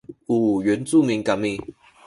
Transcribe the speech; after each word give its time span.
u 0.35 0.37
yuancumin 0.65 1.21
kami 1.27 1.53